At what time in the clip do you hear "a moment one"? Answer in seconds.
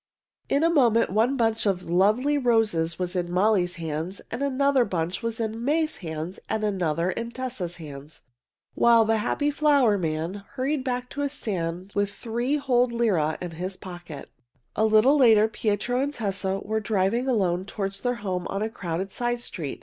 0.63-1.37